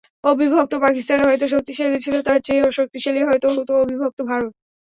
অবিভক্ত 0.23 0.73
পাকিস্তান 0.85 1.19
হয়তো 1.21 1.45
শক্তিশালী 1.47 1.97
ছিল, 2.05 2.15
তার 2.27 2.39
চেয়েও 2.43 2.69
শক্তিশালী 2.79 3.21
হয়তো 3.23 3.47
হতো 3.55 3.71
অবিভক্ত 3.83 4.19
ভারত। 4.29 4.53